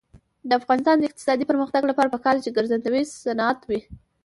[0.47, 3.79] د افغانستان د اقتصادي پرمختګ لپاره پکار ده چې ګرځندوی صنعت وي.